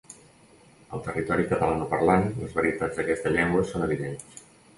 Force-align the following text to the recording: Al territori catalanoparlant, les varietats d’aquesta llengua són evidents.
Al 0.97 1.03
territori 1.07 1.45
catalanoparlant, 1.51 2.25
les 2.41 2.57
varietats 2.61 2.99
d’aquesta 3.01 3.35
llengua 3.37 3.69
són 3.75 3.87
evidents. 3.91 4.43